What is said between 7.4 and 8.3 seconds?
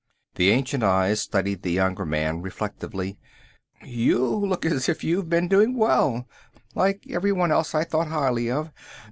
else I thought